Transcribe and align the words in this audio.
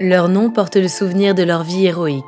Leur 0.00 0.28
nom 0.28 0.50
porte 0.50 0.74
le 0.74 0.88
souvenir 0.88 1.36
de 1.36 1.44
leur 1.44 1.62
vie 1.62 1.86
héroïque. 1.86 2.24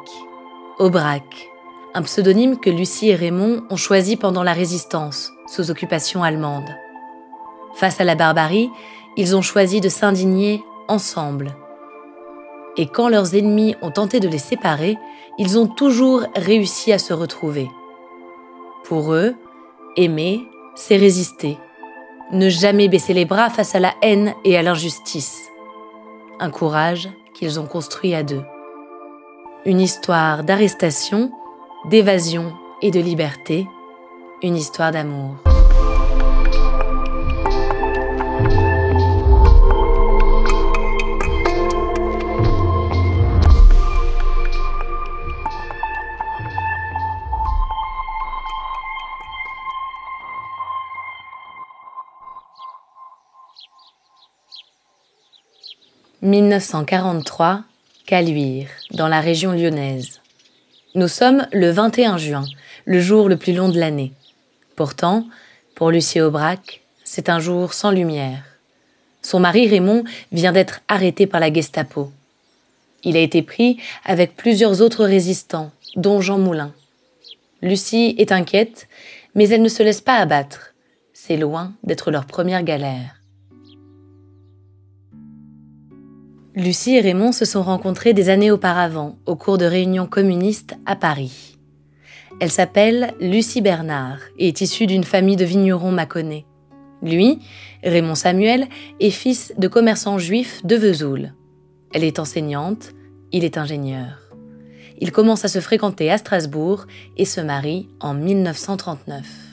Aubrac, 0.78 1.50
un 1.94 2.02
pseudonyme 2.02 2.58
que 2.58 2.70
Lucie 2.70 3.08
et 3.08 3.16
Raymond 3.16 3.64
ont 3.70 3.76
choisi 3.76 4.16
pendant 4.16 4.44
la 4.44 4.52
résistance, 4.52 5.32
sous 5.48 5.68
occupation 5.68 6.22
allemande. 6.22 6.68
Face 7.74 8.00
à 8.00 8.04
la 8.04 8.14
barbarie, 8.14 8.70
ils 9.16 9.34
ont 9.34 9.42
choisi 9.42 9.80
de 9.80 9.88
s'indigner 9.88 10.62
ensemble. 10.86 11.56
Et 12.76 12.86
quand 12.86 13.08
leurs 13.08 13.34
ennemis 13.34 13.74
ont 13.82 13.90
tenté 13.90 14.20
de 14.20 14.28
les 14.28 14.38
séparer, 14.38 14.96
ils 15.36 15.58
ont 15.58 15.66
toujours 15.66 16.22
réussi 16.36 16.92
à 16.92 16.98
se 16.98 17.12
retrouver. 17.12 17.68
Pour 18.84 19.12
eux, 19.12 19.34
aimer, 19.96 20.46
c'est 20.76 20.98
résister. 20.98 21.58
Ne 22.30 22.48
jamais 22.48 22.86
baisser 22.86 23.12
les 23.12 23.24
bras 23.24 23.50
face 23.50 23.74
à 23.74 23.80
la 23.80 23.94
haine 24.02 24.34
et 24.44 24.56
à 24.56 24.62
l'injustice. 24.62 25.48
Un 26.38 26.50
courage 26.50 27.08
qu'ils 27.36 27.60
ont 27.60 27.66
construit 27.66 28.14
à 28.14 28.22
deux. 28.22 28.42
Une 29.66 29.80
histoire 29.80 30.42
d'arrestation, 30.42 31.30
d'évasion 31.90 32.52
et 32.82 32.90
de 32.90 33.00
liberté. 33.00 33.66
Une 34.42 34.56
histoire 34.56 34.90
d'amour. 34.90 35.45
1943, 56.26 57.62
Caluire, 58.04 58.66
dans 58.90 59.06
la 59.06 59.20
région 59.20 59.52
lyonnaise. 59.52 60.20
Nous 60.96 61.06
sommes 61.06 61.46
le 61.52 61.70
21 61.70 62.18
juin, 62.18 62.44
le 62.84 62.98
jour 62.98 63.28
le 63.28 63.36
plus 63.36 63.52
long 63.52 63.68
de 63.68 63.78
l'année. 63.78 64.12
Pourtant, 64.74 65.24
pour 65.76 65.92
Lucie 65.92 66.20
Aubrac, 66.20 66.82
c'est 67.04 67.28
un 67.28 67.38
jour 67.38 67.72
sans 67.72 67.92
lumière. 67.92 68.42
Son 69.22 69.38
mari 69.38 69.68
Raymond 69.68 70.02
vient 70.32 70.50
d'être 70.50 70.80
arrêté 70.88 71.28
par 71.28 71.38
la 71.38 71.52
Gestapo. 71.52 72.10
Il 73.04 73.16
a 73.16 73.20
été 73.20 73.42
pris 73.42 73.78
avec 74.04 74.34
plusieurs 74.34 74.82
autres 74.82 75.04
résistants, 75.04 75.70
dont 75.94 76.20
Jean 76.20 76.38
Moulin. 76.38 76.72
Lucie 77.62 78.16
est 78.18 78.32
inquiète, 78.32 78.88
mais 79.36 79.48
elle 79.48 79.62
ne 79.62 79.68
se 79.68 79.84
laisse 79.84 80.00
pas 80.00 80.16
abattre. 80.16 80.74
C'est 81.14 81.36
loin 81.36 81.72
d'être 81.84 82.10
leur 82.10 82.26
première 82.26 82.64
galère. 82.64 83.16
Lucie 86.56 86.96
et 86.96 87.02
Raymond 87.02 87.32
se 87.32 87.44
sont 87.44 87.62
rencontrés 87.62 88.14
des 88.14 88.30
années 88.30 88.50
auparavant, 88.50 89.18
au 89.26 89.36
cours 89.36 89.58
de 89.58 89.66
réunions 89.66 90.06
communistes 90.06 90.74
à 90.86 90.96
Paris. 90.96 91.58
Elle 92.40 92.50
s'appelle 92.50 93.12
Lucie 93.20 93.60
Bernard 93.60 94.20
et 94.38 94.48
est 94.48 94.62
issue 94.62 94.86
d'une 94.86 95.04
famille 95.04 95.36
de 95.36 95.44
vignerons 95.44 95.92
mâconnais. 95.92 96.46
Lui, 97.02 97.40
Raymond 97.84 98.14
Samuel, 98.14 98.68
est 99.00 99.10
fils 99.10 99.52
de 99.58 99.68
commerçants 99.68 100.16
juifs 100.16 100.64
de 100.64 100.76
Vesoul. 100.76 101.34
Elle 101.92 102.04
est 102.04 102.18
enseignante, 102.18 102.94
il 103.32 103.44
est 103.44 103.58
ingénieur. 103.58 104.32
Ils 104.98 105.12
commencent 105.12 105.44
à 105.44 105.48
se 105.48 105.60
fréquenter 105.60 106.10
à 106.10 106.16
Strasbourg 106.16 106.86
et 107.18 107.26
se 107.26 107.42
marient 107.42 107.90
en 108.00 108.14
1939. 108.14 109.45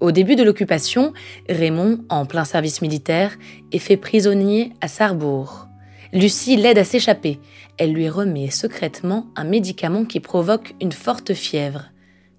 Au 0.00 0.10
début 0.10 0.36
de 0.36 0.42
l'occupation, 0.42 1.12
Raymond, 1.48 2.00
en 2.08 2.26
plein 2.26 2.44
service 2.44 2.82
militaire, 2.82 3.36
est 3.72 3.78
fait 3.78 3.96
prisonnier 3.96 4.72
à 4.80 4.88
Sarrebourg. 4.88 5.68
Lucie 6.12 6.56
l'aide 6.56 6.78
à 6.78 6.84
s'échapper. 6.84 7.40
Elle 7.78 7.92
lui 7.92 8.08
remet 8.08 8.50
secrètement 8.50 9.26
un 9.34 9.44
médicament 9.44 10.04
qui 10.04 10.20
provoque 10.20 10.74
une 10.80 10.92
forte 10.92 11.34
fièvre. 11.34 11.90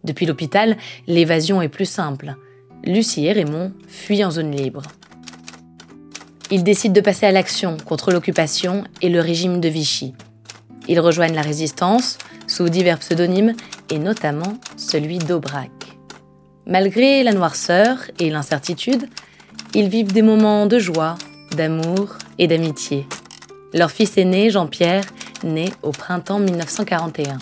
Depuis 0.03 0.25
l'hôpital, 0.25 0.77
l'évasion 1.07 1.61
est 1.61 1.69
plus 1.69 1.89
simple. 1.89 2.35
Lucie 2.85 3.25
et 3.25 3.33
Raymond 3.33 3.73
fuient 3.87 4.23
en 4.23 4.31
zone 4.31 4.51
libre. 4.51 4.83
Ils 6.51 6.63
décident 6.63 6.93
de 6.93 7.01
passer 7.01 7.25
à 7.25 7.31
l'action 7.31 7.77
contre 7.83 8.11
l'occupation 8.11 8.83
et 9.01 9.09
le 9.09 9.19
régime 9.19 9.59
de 9.59 9.67
Vichy. 9.67 10.13
Ils 10.87 10.99
rejoignent 10.99 11.35
la 11.35 11.41
résistance 11.41 12.19
sous 12.47 12.69
divers 12.69 12.99
pseudonymes 12.99 13.55
et 13.89 13.97
notamment 13.97 14.57
celui 14.77 15.17
d'Aubrac. 15.17 15.74
Malgré 16.67 17.21
la 17.21 17.31
noirceur 17.31 17.97
et 18.17 18.31
l'incertitude, 18.31 19.07
ils 19.75 19.87
vivent 19.87 20.13
des 20.13 20.23
moments 20.23 20.65
de 20.65 20.79
joie, 20.79 21.15
d'amour 21.55 22.15
et 22.39 22.47
d'amitié. 22.47 23.07
Leur 23.71 23.91
fils 23.91 24.17
aîné, 24.17 24.49
Jean-Pierre, 24.49 25.03
naît 25.43 25.71
au 25.83 25.91
printemps 25.91 26.39
1941. 26.39 27.37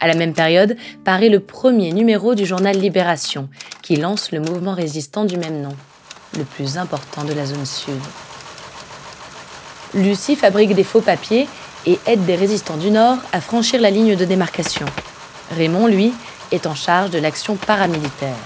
À 0.00 0.06
la 0.06 0.14
même 0.14 0.34
période, 0.34 0.76
paraît 1.02 1.30
le 1.30 1.40
premier 1.40 1.92
numéro 1.92 2.34
du 2.34 2.44
journal 2.44 2.76
Libération, 2.76 3.48
qui 3.80 3.96
lance 3.96 4.32
le 4.32 4.40
mouvement 4.40 4.74
résistant 4.74 5.24
du 5.24 5.38
même 5.38 5.62
nom, 5.62 5.74
le 6.36 6.44
plus 6.44 6.76
important 6.76 7.24
de 7.24 7.32
la 7.32 7.46
zone 7.46 7.64
sud. 7.64 7.94
Lucie 9.94 10.36
fabrique 10.36 10.74
des 10.74 10.84
faux 10.84 11.00
papiers 11.00 11.48
et 11.86 11.98
aide 12.06 12.26
des 12.26 12.36
résistants 12.36 12.76
du 12.76 12.90
Nord 12.90 13.16
à 13.32 13.40
franchir 13.40 13.80
la 13.80 13.90
ligne 13.90 14.14
de 14.14 14.24
démarcation. 14.26 14.84
Raymond, 15.56 15.86
lui, 15.86 16.12
est 16.52 16.66
en 16.66 16.74
charge 16.74 17.10
de 17.10 17.18
l'action 17.18 17.56
paramilitaire. 17.56 18.36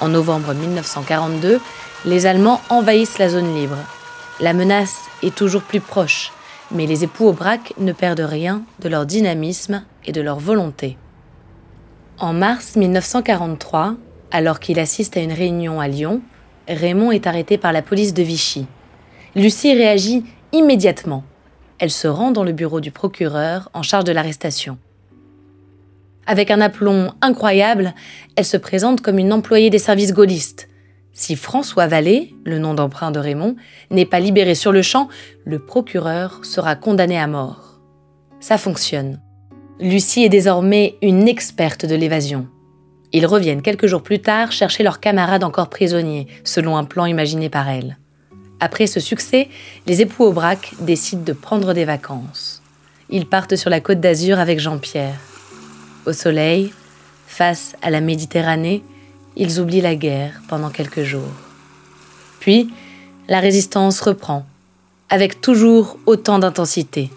En 0.00 0.08
novembre 0.08 0.54
1942, 0.54 1.60
les 2.04 2.26
Allemands 2.26 2.60
envahissent 2.68 3.18
la 3.18 3.28
zone 3.28 3.54
libre 3.54 3.78
la 4.38 4.52
menace 4.52 5.04
est 5.22 5.34
toujours 5.34 5.62
plus 5.62 5.80
proche, 5.80 6.30
mais 6.70 6.86
les 6.86 7.04
époux 7.04 7.26
Aubrac 7.26 7.72
ne 7.78 7.92
perdent 7.92 8.20
rien 8.20 8.62
de 8.80 8.88
leur 8.90 9.06
dynamisme 9.06 9.82
et 10.04 10.12
de 10.12 10.20
leur 10.20 10.38
volonté. 10.38 10.98
En 12.18 12.34
mars 12.34 12.76
1943, 12.76 13.94
alors 14.30 14.60
qu'il 14.60 14.78
assiste 14.78 15.16
à 15.16 15.20
une 15.20 15.32
réunion 15.32 15.80
à 15.80 15.88
Lyon, 15.88 16.20
Raymond 16.68 17.12
est 17.12 17.26
arrêté 17.26 17.56
par 17.56 17.72
la 17.72 17.80
police 17.80 18.12
de 18.12 18.22
Vichy. 18.22 18.66
Lucie 19.34 19.72
réagit 19.72 20.24
immédiatement. 20.52 21.24
Elle 21.78 21.90
se 21.90 22.08
rend 22.08 22.30
dans 22.30 22.44
le 22.44 22.52
bureau 22.52 22.80
du 22.80 22.90
procureur 22.90 23.70
en 23.72 23.82
charge 23.82 24.04
de 24.04 24.12
l'arrestation. 24.12 24.78
Avec 26.26 26.50
un 26.50 26.60
aplomb 26.60 27.12
incroyable, 27.22 27.94
elle 28.36 28.44
se 28.44 28.56
présente 28.56 29.00
comme 29.00 29.18
une 29.18 29.32
employée 29.32 29.70
des 29.70 29.78
services 29.78 30.12
gaullistes, 30.12 30.68
si 31.18 31.34
François 31.34 31.86
Vallée, 31.86 32.34
le 32.44 32.58
nom 32.58 32.74
d'emprunt 32.74 33.10
de 33.10 33.18
Raymond, 33.18 33.56
n'est 33.90 34.04
pas 34.04 34.20
libéré 34.20 34.54
sur 34.54 34.70
le 34.70 34.82
champ, 34.82 35.08
le 35.46 35.58
procureur 35.58 36.44
sera 36.44 36.76
condamné 36.76 37.18
à 37.18 37.26
mort. 37.26 37.80
Ça 38.38 38.58
fonctionne. 38.58 39.18
Lucie 39.80 40.24
est 40.24 40.28
désormais 40.28 40.96
une 41.00 41.26
experte 41.26 41.86
de 41.86 41.94
l'évasion. 41.94 42.48
Ils 43.14 43.24
reviennent 43.24 43.62
quelques 43.62 43.86
jours 43.86 44.02
plus 44.02 44.20
tard 44.20 44.52
chercher 44.52 44.82
leurs 44.82 45.00
camarades 45.00 45.42
encore 45.42 45.70
prisonniers, 45.70 46.26
selon 46.44 46.76
un 46.76 46.84
plan 46.84 47.06
imaginé 47.06 47.48
par 47.48 47.66
elle. 47.70 47.96
Après 48.60 48.86
ce 48.86 49.00
succès, 49.00 49.48
les 49.86 50.02
époux 50.02 50.24
Aubrac 50.24 50.74
décident 50.80 51.24
de 51.24 51.32
prendre 51.32 51.72
des 51.72 51.86
vacances. 51.86 52.62
Ils 53.08 53.26
partent 53.26 53.56
sur 53.56 53.70
la 53.70 53.80
côte 53.80 54.00
d'Azur 54.00 54.38
avec 54.38 54.60
Jean-Pierre. 54.60 55.35
Au 56.06 56.12
soleil, 56.12 56.72
face 57.26 57.74
à 57.82 57.90
la 57.90 58.00
Méditerranée, 58.00 58.84
ils 59.34 59.58
oublient 59.58 59.80
la 59.80 59.96
guerre 59.96 60.40
pendant 60.48 60.70
quelques 60.70 61.02
jours. 61.02 61.34
Puis, 62.38 62.70
la 63.28 63.40
résistance 63.40 64.00
reprend, 64.00 64.46
avec 65.10 65.40
toujours 65.40 65.98
autant 66.06 66.38
d'intensité, 66.38 67.10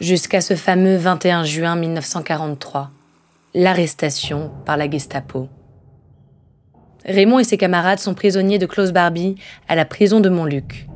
jusqu'à 0.00 0.40
ce 0.40 0.54
fameux 0.54 0.96
21 0.96 1.42
juin 1.42 1.74
1943, 1.74 2.92
l'arrestation 3.54 4.52
par 4.64 4.76
la 4.76 4.88
Gestapo. 4.88 5.48
Raymond 7.04 7.40
et 7.40 7.44
ses 7.44 7.58
camarades 7.58 7.98
sont 7.98 8.14
prisonniers 8.14 8.58
de 8.58 8.66
Klaus 8.66 8.92
Barbie 8.92 9.34
à 9.66 9.74
la 9.74 9.84
prison 9.84 10.20
de 10.20 10.28
Montluc. 10.28 10.86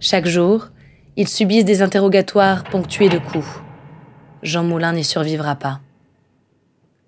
Chaque 0.00 0.26
jour, 0.26 0.68
ils 1.16 1.28
subissent 1.28 1.64
des 1.64 1.80
interrogatoires 1.80 2.64
ponctués 2.64 3.08
de 3.08 3.18
coups. 3.18 3.48
Jean 4.42 4.64
Moulin 4.64 4.92
n'y 4.92 5.04
survivra 5.04 5.54
pas. 5.54 5.80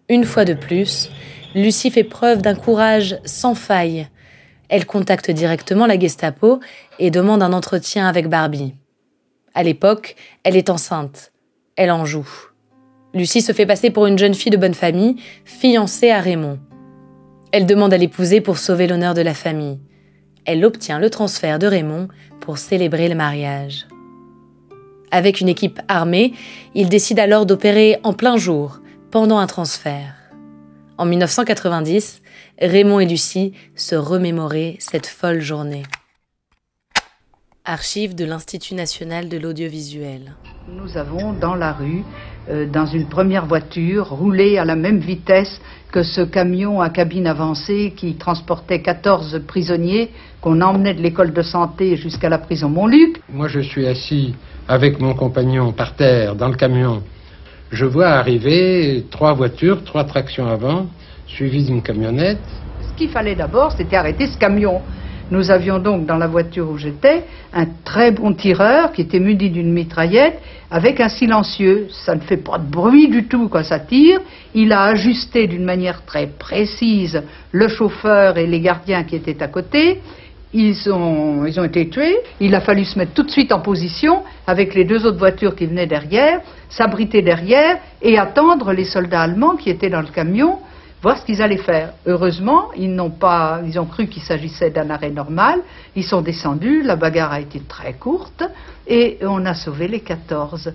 Une 0.09 0.25
fois 0.25 0.45
de 0.45 0.55
plus, 0.55 1.11
Lucie 1.57 1.91
fait 1.91 2.05
preuve 2.05 2.41
d'un 2.41 2.55
courage 2.55 3.19
sans 3.25 3.57
faille. 3.57 4.07
Elle 4.69 4.87
contacte 4.87 5.33
directement 5.33 5.87
la 5.87 5.99
Gestapo 5.99 6.61
et 7.01 7.11
demande 7.11 7.43
un 7.43 7.53
entretien 7.53 8.07
avec 8.07 8.29
Barbie. 8.29 8.75
À 9.53 9.65
l'époque, 9.65 10.15
elle 10.45 10.57
est 10.57 10.71
enceinte. 10.71 11.33
Elle 11.75 11.91
en 11.91 12.05
joue. 12.05 12.29
Lucie 13.15 13.43
se 13.43 13.53
fait 13.53 13.67
passer 13.67 13.91
pour 13.91 14.07
une 14.07 14.19
jeune 14.19 14.35
fille 14.35 14.53
de 14.53 14.57
bonne 14.57 14.75
famille, 14.75 15.17
fiancée 15.45 16.11
à 16.11 16.21
Raymond. 16.21 16.61
Elle 17.51 17.67
demande 17.67 17.93
à 17.93 17.99
l'épouser 17.99 18.41
pour 18.41 18.59
sauver 18.59 18.87
l'honneur 18.87 19.15
de 19.15 19.23
la 19.23 19.35
famille. 19.35 19.81
Elle 20.45 20.65
obtient 20.65 21.01
le 21.01 21.11
transfert 21.11 21.59
de 21.59 21.67
Raymond 21.67 22.07
pour 22.41 22.59
célébrer 22.59 23.09
le 23.09 23.17
mariage. 23.17 23.89
Avec 25.11 25.41
une 25.41 25.49
équipe 25.49 25.81
armée, 25.89 26.33
il 26.75 26.89
décide 26.89 27.19
alors 27.19 27.47
d'opérer 27.47 27.99
en 28.05 28.13
plein 28.13 28.37
jour, 28.37 28.81
pendant 29.17 29.39
un 29.39 29.47
transfert. 29.47 30.13
En 30.99 31.07
1990, 31.07 32.21
Raymond 32.61 33.01
et 33.01 33.07
Lucie 33.07 33.55
se 33.75 33.95
remémoraient 33.95 34.77
cette 34.79 35.07
folle 35.07 35.41
journée. 35.41 35.85
Archives 37.65 38.15
de 38.15 38.27
l'Institut 38.27 38.75
national 38.75 39.31
de 39.31 39.39
l'audiovisuel. 39.39 40.35
Nous 40.69 40.99
avons 40.99 41.33
dans 41.33 41.55
la 41.55 41.73
rue, 41.73 42.05
euh, 42.51 42.67
dans 42.67 42.85
une 42.85 43.09
première 43.09 43.47
voiture, 43.47 44.11
roulé 44.11 44.59
à 44.59 44.67
la 44.67 44.77
même 44.77 44.99
vitesse 44.99 45.63
que 45.91 46.03
ce 46.03 46.21
camion 46.21 46.83
à 46.83 46.91
cabine 46.91 47.27
avancée 47.27 47.95
qui 47.97 48.17
transportait 48.17 48.83
14 48.83 49.41
prisonniers 49.47 50.11
qu'on 50.43 50.61
emmenait 50.61 50.93
de 50.93 51.01
l'école 51.01 51.33
de 51.33 51.41
santé 51.41 51.97
jusqu'à 51.97 52.29
la 52.29 52.37
prison 52.37 52.69
Montluc. 52.69 53.23
Moi, 53.33 53.49
je 53.49 53.61
suis 53.61 53.87
assis 53.87 54.35
avec 54.69 55.01
mon 55.01 55.15
compagnon 55.15 55.73
par 55.73 55.97
terre 55.97 56.37
dans 56.37 56.49
le 56.49 56.57
camion. 56.57 57.03
Je 57.73 57.85
vois 57.85 58.09
arriver 58.09 59.05
trois 59.11 59.33
voitures, 59.33 59.83
trois 59.83 60.05
tractions 60.05 60.47
avant, 60.47 60.87
suivies 61.27 61.65
d'une 61.65 61.83
camionnette. 61.83 62.39
Ce 62.81 62.97
qu'il 62.97 63.09
fallait 63.11 63.35
d'abord, 63.35 63.73
c'était 63.73 63.97
arrêter 63.97 64.29
ce 64.29 64.39
camion. 64.39 64.81
Nous 65.33 65.51
avions 65.51 65.81
donc 65.81 66.07
dans 66.07 66.17
la 66.17 66.29
voiture 66.29 66.71
où 66.71 66.79
j'étais 66.79 67.25
un 67.53 67.67
très 67.85 68.13
bon 68.13 68.33
tireur 68.33 68.93
qui 68.93 69.01
était 69.01 69.19
muni 69.19 69.51
d'une 69.51 69.73
mitraillette 69.73 70.41
avec 70.71 71.01
un 71.01 71.09
silencieux. 71.09 71.89
Ça 71.91 72.15
ne 72.15 72.21
fait 72.21 72.37
pas 72.37 72.59
de 72.59 72.71
bruit 72.71 73.09
du 73.09 73.27
tout 73.27 73.49
quand 73.49 73.65
ça 73.65 73.81
tire. 73.81 74.21
Il 74.55 74.73
a 74.73 74.83
ajusté 74.83 75.49
d'une 75.49 75.65
manière 75.65 76.05
très 76.05 76.29
précise 76.29 77.21
le 77.51 77.67
chauffeur 77.67 78.39
et 78.39 78.47
les 78.47 78.61
gardiens 78.61 79.03
qui 79.03 79.17
étaient 79.17 79.43
à 79.43 79.49
côté. 79.49 80.01
Ils 80.59 80.91
ont, 80.91 81.45
été 81.45 81.91
tués. 81.91 82.17
Il 82.41 82.55
a 82.55 82.63
fallu 82.63 82.87
se 82.87 82.99
mettre 82.99 83.13
tout 83.13 83.25
de 83.25 83.31
suite 83.31 83.53
en 83.53 83.61
position 83.61 84.23
avec 84.47 84.75
les 84.75 84.87
deux 84.87 85.05
autres 85.05 85.19
voitures 85.19 85.55
qui 85.55 85.67
venaient 85.67 85.87
derrière, 85.87 86.41
s'abriter 86.71 87.21
derrière 87.21 87.77
et 88.01 88.17
attendre 88.17 88.73
les 88.73 88.85
soldats 88.85 89.21
allemands 89.21 89.57
qui 89.57 89.69
étaient 89.69 89.91
dans 89.91 90.01
le 90.01 90.07
camion 90.07 90.59
voir 91.03 91.19
ce 91.19 91.27
qu'ils 91.27 91.43
allaient 91.43 91.59
faire. 91.59 91.93
Heureusement, 92.07 92.71
ils 92.75 92.91
n'ont 92.91 93.11
pas, 93.11 93.61
ils 93.67 93.79
ont 93.79 93.85
cru 93.85 94.07
qu'il 94.07 94.23
s'agissait 94.23 94.71
d'un 94.71 94.89
arrêt 94.89 95.11
normal. 95.11 95.61
Ils 95.95 96.05
sont 96.05 96.23
descendus, 96.23 96.83
la 96.83 96.97
bagarre 96.97 97.33
a 97.33 97.41
été 97.41 97.61
très 97.61 97.93
courte 97.93 98.43
et 98.87 99.19
on 99.21 99.45
a 99.45 99.55
sauvé 99.55 99.89
les 99.89 100.01
14. 100.01 100.73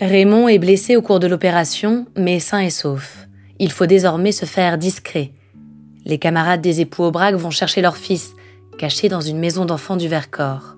Raymond 0.00 0.48
est 0.48 0.58
blessé 0.58 0.96
au 0.96 1.02
cours 1.02 1.20
de 1.20 1.28
l'opération, 1.28 2.06
mais 2.16 2.40
sain 2.40 2.62
et 2.62 2.70
sauf. 2.70 3.28
Il 3.60 3.70
faut 3.70 3.86
désormais 3.86 4.32
se 4.32 4.44
faire 4.44 4.76
discret. 4.76 5.30
Les 6.08 6.16
camarades 6.16 6.62
des 6.62 6.80
époux 6.80 7.04
Aubrac 7.04 7.34
vont 7.34 7.50
chercher 7.50 7.82
leur 7.82 7.98
fils, 7.98 8.34
caché 8.78 9.10
dans 9.10 9.20
une 9.20 9.38
maison 9.38 9.66
d'enfants 9.66 9.96
du 9.96 10.08
Vercors. 10.08 10.76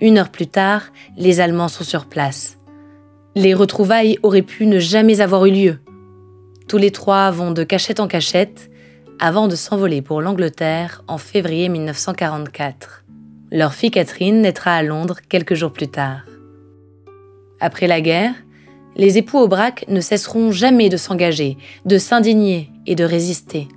Une 0.00 0.18
heure 0.18 0.30
plus 0.30 0.48
tard, 0.48 0.82
les 1.16 1.40
Allemands 1.40 1.68
sont 1.68 1.84
sur 1.84 2.06
place. 2.06 2.58
Les 3.36 3.54
retrouvailles 3.54 4.18
auraient 4.24 4.42
pu 4.42 4.66
ne 4.66 4.80
jamais 4.80 5.20
avoir 5.20 5.46
eu 5.46 5.52
lieu. 5.52 5.78
Tous 6.66 6.76
les 6.76 6.90
trois 6.90 7.30
vont 7.30 7.52
de 7.52 7.62
cachette 7.62 8.00
en 8.00 8.08
cachette 8.08 8.68
avant 9.20 9.46
de 9.46 9.54
s'envoler 9.54 10.02
pour 10.02 10.20
l'Angleterre 10.20 11.04
en 11.06 11.18
février 11.18 11.68
1944. 11.68 13.04
Leur 13.52 13.74
fille 13.74 13.92
Catherine 13.92 14.40
naîtra 14.40 14.72
à 14.74 14.82
Londres 14.82 15.20
quelques 15.28 15.54
jours 15.54 15.72
plus 15.72 15.88
tard. 15.88 16.22
Après 17.60 17.86
la 17.86 18.00
guerre, 18.00 18.34
les 18.96 19.18
époux 19.18 19.38
Aubrac 19.38 19.84
ne 19.86 20.00
cesseront 20.00 20.50
jamais 20.50 20.88
de 20.88 20.96
s'engager, 20.96 21.58
de 21.84 21.96
s'indigner 21.96 22.72
et 22.86 22.96
de 22.96 23.04
résister. 23.04 23.68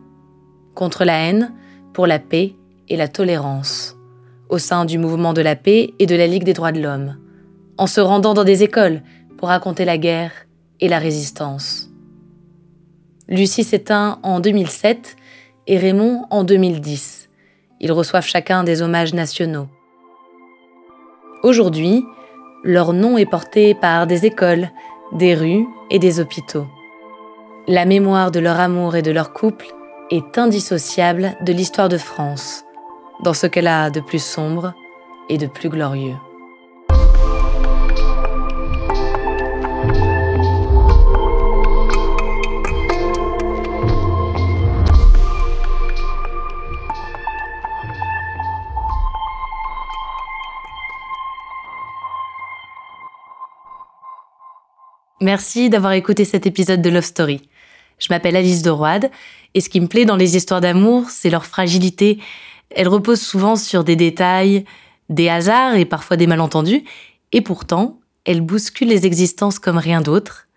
Contre 0.75 1.05
la 1.05 1.17
haine, 1.25 1.53
pour 1.93 2.05
la 2.05 2.19
paix 2.19 2.53
et 2.89 2.97
la 2.97 3.07
tolérance, 3.07 3.95
au 4.49 4.57
sein 4.57 4.83
du 4.83 4.97
mouvement 4.97 5.33
de 5.33 5.41
la 5.41 5.55
paix 5.55 5.93
et 5.99 6.05
de 6.05 6.15
la 6.15 6.27
Ligue 6.27 6.43
des 6.43 6.53
droits 6.53 6.73
de 6.73 6.81
l'homme, 6.81 7.15
en 7.77 7.87
se 7.87 8.01
rendant 8.01 8.33
dans 8.33 8.43
des 8.43 8.61
écoles 8.63 9.01
pour 9.37 9.47
raconter 9.47 9.85
la 9.85 9.97
guerre 9.97 10.31
et 10.81 10.89
la 10.89 10.99
résistance. 10.99 11.89
Lucie 13.29 13.63
s'éteint 13.63 14.19
en 14.21 14.41
2007 14.41 15.15
et 15.67 15.77
Raymond 15.77 16.25
en 16.29 16.43
2010. 16.43 17.29
Ils 17.79 17.91
reçoivent 17.91 18.27
chacun 18.27 18.63
des 18.63 18.81
hommages 18.81 19.13
nationaux. 19.13 19.67
Aujourd'hui, 21.41 22.03
leur 22.63 22.93
nom 22.93 23.17
est 23.17 23.25
porté 23.25 23.75
par 23.75 24.07
des 24.07 24.25
écoles, 24.25 24.69
des 25.13 25.35
rues 25.35 25.65
et 25.89 25.99
des 25.99 26.19
hôpitaux. 26.19 26.67
La 27.67 27.85
mémoire 27.85 28.31
de 28.31 28.39
leur 28.39 28.59
amour 28.59 28.95
et 28.95 29.01
de 29.01 29.11
leur 29.11 29.33
couple 29.33 29.67
est 30.11 30.37
indissociable 30.37 31.35
de 31.41 31.51
l'histoire 31.51 31.89
de 31.89 31.97
France, 31.97 32.63
dans 33.23 33.33
ce 33.33 33.47
qu'elle 33.47 33.67
a 33.67 33.89
de 33.89 33.99
plus 33.99 34.23
sombre 34.23 34.73
et 35.29 35.37
de 35.37 35.47
plus 35.47 35.69
glorieux. 35.69 36.15
Merci 55.21 55.71
d'avoir 55.71 55.93
écouté 55.93 56.23
cet 56.23 56.45
épisode 56.45 56.83
de 56.83 56.89
Love 56.91 57.03
Story. 57.03 57.49
Je 57.99 58.07
m'appelle 58.09 58.35
Alice 58.35 58.61
de 58.61 58.69
Roide 58.69 59.09
et 59.53 59.61
ce 59.61 59.69
qui 59.69 59.79
me 59.79 59.87
plaît 59.87 60.05
dans 60.05 60.15
les 60.15 60.35
histoires 60.35 60.61
d'amour, 60.61 61.09
c'est 61.09 61.29
leur 61.29 61.45
fragilité. 61.45 62.19
Elles 62.69 62.87
reposent 62.87 63.21
souvent 63.21 63.55
sur 63.55 63.83
des 63.83 63.95
détails, 63.95 64.65
des 65.09 65.29
hasards 65.29 65.75
et 65.75 65.85
parfois 65.85 66.17
des 66.17 66.27
malentendus, 66.27 66.83
et 67.31 67.41
pourtant, 67.41 67.99
elles 68.25 68.41
bousculent 68.41 68.89
les 68.89 69.05
existences 69.05 69.59
comme 69.59 69.77
rien 69.77 70.01
d'autre. 70.01 70.47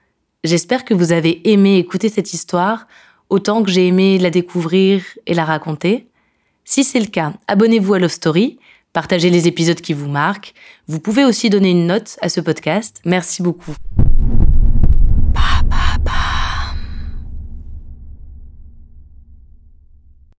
J'espère 0.44 0.84
que 0.84 0.94
vous 0.94 1.12
avez 1.12 1.50
aimé 1.50 1.78
écouter 1.78 2.08
cette 2.08 2.32
histoire 2.32 2.86
autant 3.30 3.62
que 3.62 3.70
j'ai 3.70 3.86
aimé 3.86 4.18
la 4.18 4.30
découvrir 4.30 5.02
et 5.26 5.34
la 5.34 5.44
raconter. 5.44 6.06
Si 6.64 6.84
c'est 6.84 7.00
le 7.00 7.06
cas, 7.06 7.32
abonnez-vous 7.46 7.94
à 7.94 7.98
Love 7.98 8.10
Story, 8.10 8.58
partagez 8.92 9.30
les 9.30 9.48
épisodes 9.48 9.80
qui 9.80 9.92
vous 9.92 10.08
marquent. 10.08 10.54
Vous 10.86 11.00
pouvez 11.00 11.24
aussi 11.24 11.50
donner 11.50 11.70
une 11.70 11.86
note 11.86 12.16
à 12.20 12.28
ce 12.28 12.40
podcast. 12.40 13.00
Merci 13.04 13.42
beaucoup. 13.42 13.74